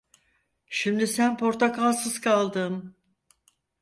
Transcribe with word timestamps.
Şimdi 0.69 1.07
sen 1.07 1.37
portakalsız 1.37 2.21
kaldın. 2.21 2.95